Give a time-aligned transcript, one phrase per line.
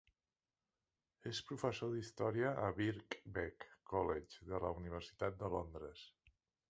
[1.31, 6.03] És professor d'Història a Birkbeck College de la Universitat de Londres.